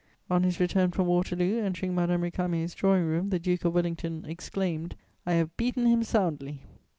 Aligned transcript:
On 0.31 0.41
his 0.41 0.59
return 0.59 0.89
from 0.89 1.05
Waterloo, 1.05 1.59
entering 1.61 1.93
Madame 1.93 2.21
Récamier's 2.23 2.73
drawing 2.73 3.05
room, 3.05 3.29
the 3.29 3.37
Duke 3.37 3.65
of 3.65 3.75
Wellington 3.75 4.25
exclaimed: 4.27 4.95
"I 5.27 5.33
have 5.33 5.55
beaten 5.57 5.85
him 5.85 6.01
soundly!" 6.01 6.63